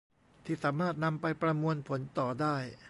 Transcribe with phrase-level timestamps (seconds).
[0.45, 2.55] ที่สามารถนำไปประมวลผลต่อได้